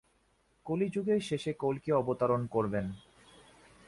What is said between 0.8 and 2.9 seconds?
যুগের শেষে কল্কি অবতরণ করবেন।